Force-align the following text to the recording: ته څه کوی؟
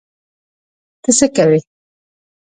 ته 1.01 1.09
څه 1.17 1.27
کوی؟ 1.35 1.59